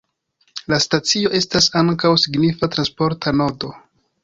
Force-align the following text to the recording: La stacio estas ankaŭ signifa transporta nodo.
La 0.71 0.79
stacio 0.85 1.31
estas 1.41 1.69
ankaŭ 1.83 2.13
signifa 2.23 2.73
transporta 2.77 3.37
nodo. 3.45 3.75